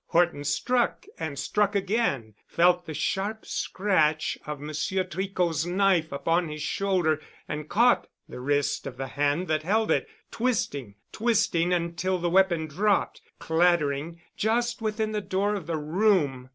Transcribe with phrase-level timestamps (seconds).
[0.07, 6.63] Horton struck and struck again, felt the sharp scratch of Monsieur Tricot's knife upon his
[6.63, 12.31] shoulder, and caught the wrist of the hand that held it, twisting, twisting until the
[12.31, 16.49] weapon dropped, clattering, just within the door of the room.